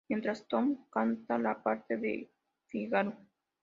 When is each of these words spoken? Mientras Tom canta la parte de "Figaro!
Mientras 0.09 0.47
Tom 0.47 0.85
canta 0.89 1.37
la 1.37 1.61
parte 1.61 1.95
de 1.95 2.31
"Figaro! 2.65 3.15